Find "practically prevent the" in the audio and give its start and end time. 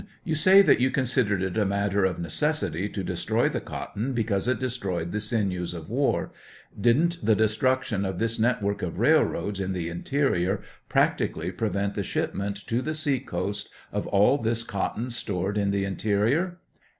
10.89-12.01